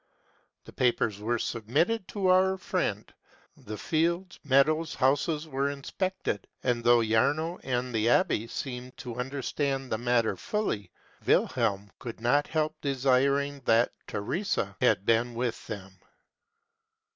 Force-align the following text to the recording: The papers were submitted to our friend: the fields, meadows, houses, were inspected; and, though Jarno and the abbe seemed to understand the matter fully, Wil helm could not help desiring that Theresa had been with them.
The 0.63 0.73
papers 0.73 1.19
were 1.19 1.37
submitted 1.37 2.07
to 2.07 2.25
our 2.25 2.57
friend: 2.57 3.13
the 3.55 3.77
fields, 3.77 4.39
meadows, 4.43 4.95
houses, 4.95 5.47
were 5.47 5.69
inspected; 5.69 6.47
and, 6.63 6.83
though 6.83 7.01
Jarno 7.03 7.59
and 7.61 7.93
the 7.93 8.09
abbe 8.09 8.47
seemed 8.47 8.97
to 8.97 9.13
understand 9.17 9.91
the 9.91 9.99
matter 9.99 10.35
fully, 10.35 10.89
Wil 11.27 11.45
helm 11.45 11.91
could 11.99 12.19
not 12.19 12.47
help 12.47 12.81
desiring 12.81 13.61
that 13.65 13.93
Theresa 14.07 14.75
had 14.81 15.05
been 15.05 15.35
with 15.35 15.67
them. 15.67 15.99